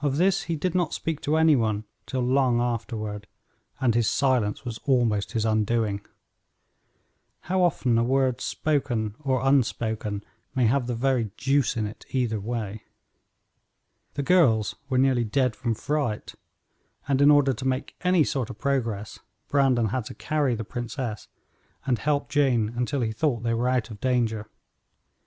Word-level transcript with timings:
Of 0.00 0.16
this 0.16 0.44
he 0.44 0.56
did 0.56 0.74
not 0.74 0.94
speak 0.94 1.20
to 1.20 1.36
any 1.36 1.56
one 1.56 1.84
till 2.06 2.22
long 2.22 2.58
afterward, 2.58 3.26
and 3.82 3.94
his 3.94 4.08
silence 4.08 4.64
was 4.64 4.78
almost 4.86 5.32
his 5.32 5.44
undoing. 5.44 6.00
How 7.40 7.62
often 7.62 7.98
a 7.98 8.02
word 8.02 8.40
spoken 8.40 9.14
or 9.20 9.42
unspoken 9.46 10.24
may 10.54 10.64
have 10.68 10.86
the 10.86 10.94
very 10.94 11.32
deuce 11.36 11.76
in 11.76 11.86
it 11.86 12.06
either 12.12 12.40
way! 12.40 12.84
The 14.14 14.22
girls 14.22 14.74
were 14.88 14.96
nearly 14.96 15.22
dead 15.22 15.54
from 15.54 15.74
fright, 15.74 16.34
and 17.06 17.20
in 17.20 17.30
order 17.30 17.52
to 17.52 17.68
make 17.68 17.94
any 18.00 18.24
sort 18.24 18.48
of 18.48 18.56
progress 18.56 19.18
Brandon 19.48 19.88
had 19.88 20.06
to 20.06 20.14
carry 20.14 20.54
the 20.54 20.64
princess 20.64 21.28
and 21.84 21.98
help 21.98 22.30
Jane 22.30 22.72
until 22.74 23.02
he 23.02 23.12
thought 23.12 23.42
they 23.42 23.52
were 23.52 23.68
out 23.68 23.90
of 23.90 24.00
danger. 24.00 24.46